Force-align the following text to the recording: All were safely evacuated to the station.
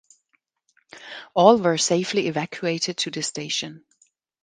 All 1.35 1.59
were 1.59 1.77
safely 1.77 2.25
evacuated 2.25 2.97
to 2.97 3.11
the 3.11 3.21
station. 3.21 3.85